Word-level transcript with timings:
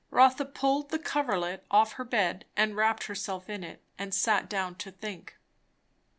Rotha 0.09 0.45
pulled 0.45 0.89
the 0.89 0.97
coverlet 0.97 1.63
off 1.69 1.91
her 1.91 2.03
bed 2.03 2.45
and 2.57 2.75
wrapped 2.75 3.03
herself 3.03 3.47
in 3.51 3.63
it, 3.63 3.83
and 3.99 4.15
sat 4.15 4.49
down 4.49 4.73
to 4.77 4.89
think. 4.89 5.37